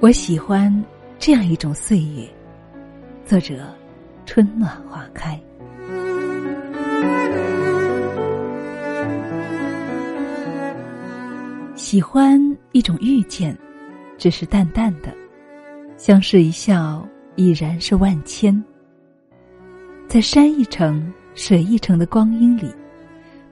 [0.00, 0.72] 我喜欢
[1.18, 2.24] 这样一种岁月。
[3.24, 3.66] 作者：
[4.24, 5.36] 春暖花开。
[11.74, 13.58] 喜欢一种遇见，
[14.16, 15.12] 只是淡淡的，
[15.96, 18.62] 相视一笑，已然是万千。
[20.06, 22.72] 在山一程、水一程的光阴里，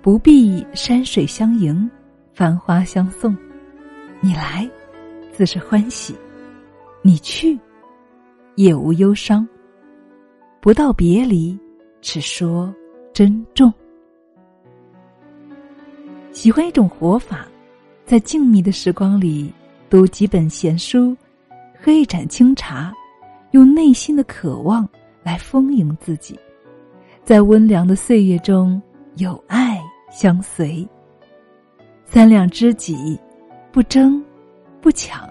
[0.01, 1.91] 不必山水相迎，
[2.33, 3.37] 繁花相送，
[4.21, 4.71] 你来，
[5.33, 6.15] 自是欢喜。
[7.07, 7.57] 你去，
[8.57, 9.47] 也无忧伤。
[10.61, 11.57] 不到别离，
[12.01, 12.75] 只说
[13.13, 13.73] 珍重。
[16.33, 17.47] 喜欢一种活法，
[18.05, 19.53] 在静谧的时光里
[19.89, 21.17] 读几本闲书，
[21.81, 22.93] 喝一盏清茶，
[23.53, 24.85] 用内心的渴望
[25.23, 26.37] 来丰盈自己，
[27.23, 28.83] 在温凉的岁月中
[29.19, 30.85] 有爱相随。
[32.05, 33.17] 三两知己，
[33.71, 34.21] 不争，
[34.81, 35.25] 不抢。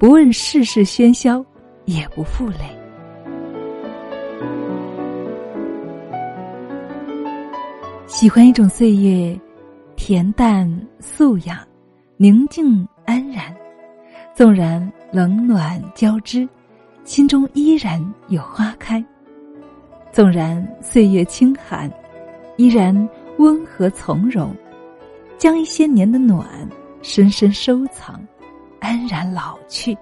[0.00, 1.44] 不问世事喧嚣，
[1.84, 2.60] 也不负累。
[8.06, 9.38] 喜欢一种岁月，
[9.98, 10.66] 恬淡
[11.00, 11.62] 素雅，
[12.16, 13.54] 宁静安然。
[14.34, 16.48] 纵然冷暖交织，
[17.04, 19.04] 心中依然有花开；
[20.10, 21.92] 纵然岁月清寒，
[22.56, 23.06] 依然
[23.36, 24.56] 温和从容。
[25.36, 26.66] 将一些年的暖
[27.02, 28.18] 深深收藏。
[28.80, 29.96] 安然老去。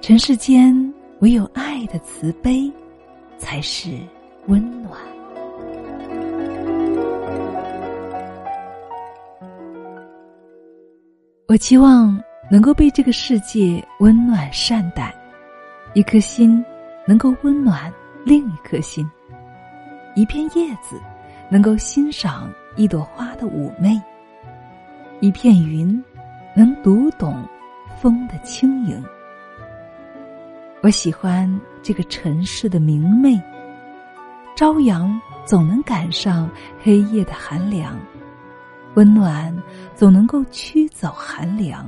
[0.00, 0.74] 尘世间
[1.20, 2.70] 唯有爱的慈悲，
[3.38, 3.98] 才是
[4.46, 4.92] 温暖。
[11.46, 12.16] 我期望
[12.50, 15.12] 能够被这个世界温暖善待，
[15.94, 16.64] 一颗心
[17.06, 17.92] 能够温暖
[18.24, 19.04] 另一颗心，
[20.14, 21.00] 一片叶子
[21.48, 24.00] 能够欣赏一朵花的妩媚，
[25.20, 26.02] 一片云。
[26.56, 27.46] 能读懂
[28.00, 29.02] 风的轻盈，
[30.82, 31.48] 我喜欢
[31.80, 33.40] 这个城市的明媚。
[34.56, 36.50] 朝阳总能赶上
[36.82, 37.98] 黑夜的寒凉，
[38.94, 39.56] 温暖
[39.94, 41.86] 总能够驱走寒凉。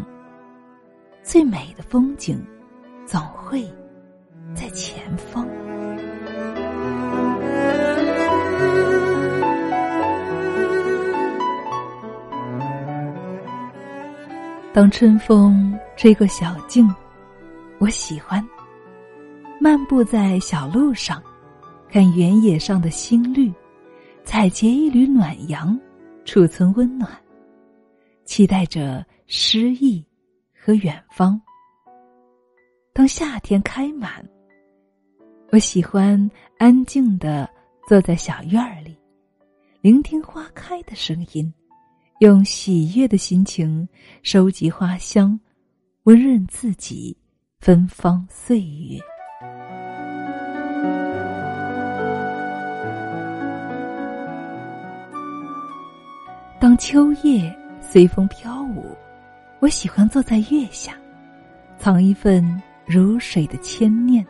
[1.22, 2.40] 最美的风景，
[3.04, 3.62] 总会
[4.54, 5.46] 在前方。
[14.74, 16.88] 当春风吹过小径，
[17.78, 18.42] 我喜欢
[19.60, 21.22] 漫步在小路上，
[21.90, 23.52] 看原野上的新绿，
[24.24, 25.78] 采撷一缕暖阳，
[26.24, 27.10] 储存温暖，
[28.24, 30.02] 期待着诗意
[30.58, 31.38] 和远方。
[32.94, 34.26] 当夏天开满，
[35.50, 37.46] 我喜欢安静的
[37.86, 38.96] 坐在小院儿里，
[39.82, 41.52] 聆听花开的声音。
[42.22, 43.88] 用喜悦的心情
[44.22, 45.40] 收集花香，
[46.04, 47.16] 温润自己
[47.58, 48.96] 芬芳岁月。
[56.60, 58.96] 当秋叶随风飘舞，
[59.58, 60.92] 我喜欢坐在月下，
[61.76, 64.24] 藏一份如水的牵念，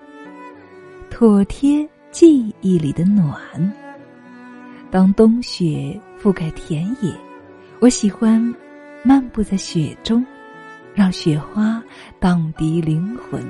[1.10, 3.38] 妥帖记忆里的暖。
[4.91, 7.14] 当冬雪覆盖田野。
[7.82, 8.41] 我喜欢
[9.03, 10.25] 漫步在雪中，
[10.94, 11.82] 让雪花
[12.20, 13.44] 荡涤灵魂。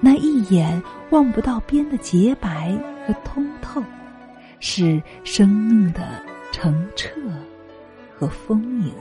[0.00, 2.72] 那一眼望不到边的洁白
[3.04, 3.82] 和通透，
[4.60, 6.22] 是生命的
[6.52, 7.10] 澄澈
[8.16, 8.94] 和丰盈。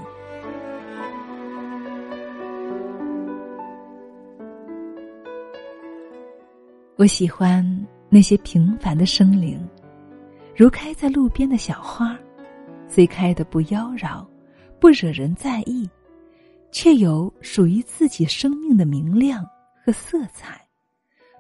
[6.95, 7.63] 我喜欢
[8.09, 9.63] 那些平凡的生灵，
[10.55, 12.17] 如开在路边的小花。
[12.87, 14.25] 虽开的不妖娆，
[14.79, 15.89] 不惹人在意，
[16.71, 19.45] 却有属于自己生命的明亮
[19.83, 20.65] 和色彩，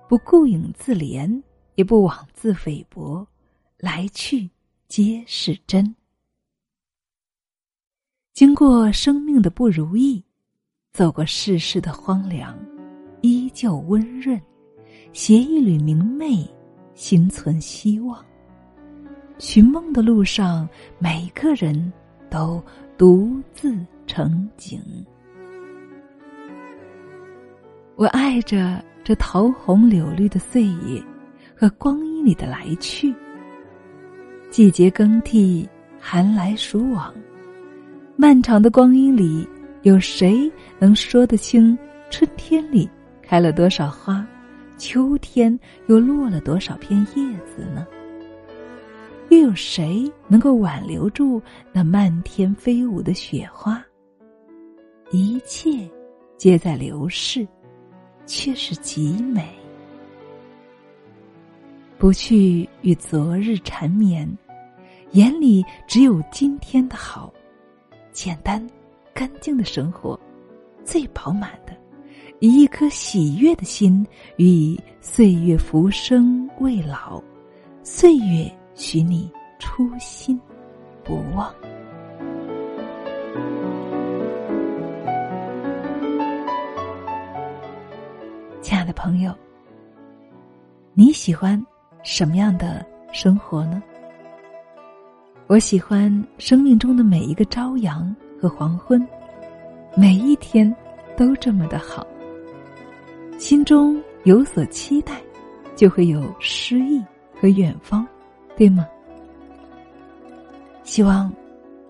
[0.09, 1.41] 不顾影自怜，
[1.75, 3.25] 也不妄自菲薄，
[3.77, 4.49] 来去
[4.87, 5.95] 皆是真。
[8.33, 10.21] 经过生命的不如意，
[10.91, 12.57] 走过世事的荒凉，
[13.21, 14.41] 依旧温润，
[15.13, 16.45] 携一缕明媚，
[16.95, 18.25] 心存希望。
[19.37, 20.67] 寻梦的路上，
[20.97, 21.91] 每个人
[22.29, 22.61] 都
[22.97, 23.75] 独自
[24.07, 24.81] 成景。
[27.95, 31.01] 我爱着这桃红柳绿的岁月
[31.55, 33.13] 和光阴里的来去。
[34.49, 35.67] 季节更替，
[35.99, 37.13] 寒来暑往，
[38.15, 39.45] 漫长的光阴里，
[39.81, 40.49] 有谁
[40.79, 41.77] 能说得清
[42.09, 42.89] 春天里
[43.21, 44.25] 开了多少花，
[44.77, 47.85] 秋天又落了多少片叶子呢？
[49.29, 51.41] 又有谁能够挽留住
[51.73, 53.83] 那漫天飞舞的雪花？
[55.11, 55.89] 一切
[56.37, 57.47] 皆在流逝，
[58.25, 59.47] 却是极美。
[61.97, 64.29] 不去与昨日缠绵，
[65.11, 67.33] 眼里只有今天的好。
[68.11, 68.65] 简单、
[69.13, 70.19] 干净的生活，
[70.83, 71.75] 最饱满的，
[72.39, 74.05] 以一颗喜悦的心，
[74.37, 77.21] 与岁月浮生未老，
[77.83, 80.39] 岁月许你初心
[81.01, 81.53] 不忘。
[88.61, 89.33] 亲爱的朋友，
[90.93, 91.63] 你喜欢
[92.03, 93.81] 什么样的生活呢？
[95.47, 99.07] 我喜欢生命中的每一个朝阳和黄昏，
[99.95, 100.75] 每一天
[101.15, 102.05] 都这么的好。
[103.37, 105.13] 心中有所期待，
[105.77, 107.01] 就会有诗意
[107.39, 108.05] 和远方，
[108.57, 108.87] 对吗？
[110.83, 111.31] 希望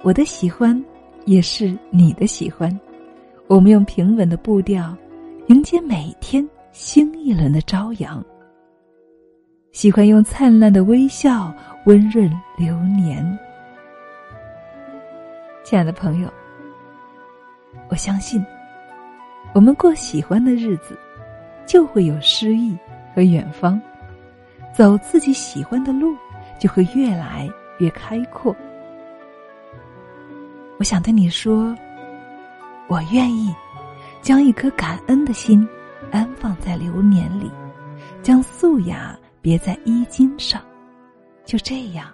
[0.02, 0.84] 我的喜欢
[1.26, 2.80] 也是你的喜欢。
[3.48, 4.96] 我们用平稳的步调
[5.48, 6.48] 迎接每天。
[6.72, 8.22] 新一轮的朝阳，
[9.72, 11.54] 喜欢用灿烂的微笑
[11.86, 13.26] 温润流年。
[15.64, 16.30] 亲爱的朋友，
[17.88, 18.46] 我相信，
[19.54, 21.00] 我们过喜欢的日子，
[21.66, 22.78] 就会有诗意
[23.16, 23.80] 和远方；
[24.74, 26.14] 走自己喜欢的路，
[26.60, 27.50] 就会越来
[27.80, 28.56] 越开阔。
[30.78, 31.76] 我想对你说，
[32.88, 33.54] 我愿意
[34.22, 35.68] 将一颗感恩的心。
[36.12, 37.52] 安放在流年里，
[38.22, 40.62] 将素雅别在衣襟上，
[41.44, 42.08] 就这样，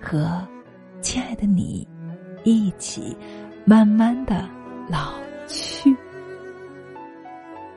[0.00, 0.46] 和
[1.00, 1.86] 亲爱的你
[2.44, 3.16] 一起
[3.64, 4.48] 慢慢的
[4.88, 5.14] 老
[5.48, 5.94] 去。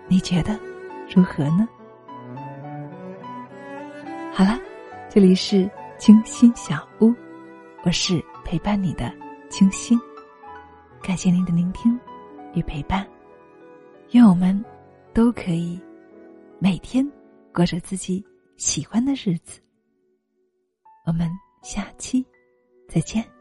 [0.07, 0.57] 你觉得
[1.13, 1.67] 如何呢？
[4.31, 4.57] 好了，
[5.09, 5.69] 这里是
[5.99, 7.13] 清新小屋，
[7.83, 9.13] 我是陪伴你的
[9.49, 9.99] 清新，
[11.03, 11.99] 感谢您的聆听
[12.53, 13.05] 与陪伴，
[14.11, 14.63] 愿我们。
[15.11, 15.77] 都可以，
[16.59, 17.05] 每天
[17.51, 18.23] 过着自己
[18.57, 19.59] 喜欢的日子。
[21.05, 21.27] 我们
[21.63, 22.25] 下期
[22.87, 23.38] 再见。